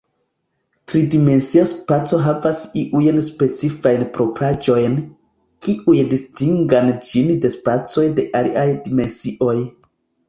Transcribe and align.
Tri-dimensia 0.91 1.65
spaco 1.71 2.19
havas 2.27 2.61
iujn 2.83 3.19
specifajn 3.27 4.07
propraĵojn, 4.15 4.97
kiuj 5.67 5.99
distingan 6.15 6.91
ĝin 7.11 7.31
de 7.45 7.53
spacoj 7.59 8.09
de 8.21 8.27
aliaj 8.43 8.69
dimensioj. 8.89 9.57